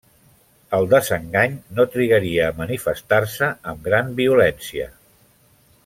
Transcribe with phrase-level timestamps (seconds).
[0.77, 4.91] El desengany no trigaria a manifestar-se amb gran violència.